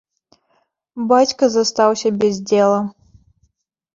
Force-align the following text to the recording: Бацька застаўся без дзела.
Бацька 1.11 1.49
застаўся 1.55 2.09
без 2.23 2.35
дзела. 2.53 2.79